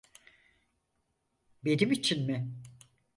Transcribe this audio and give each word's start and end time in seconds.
Benim 1.65 1.91
için 1.91 2.25
mi? 2.27 2.51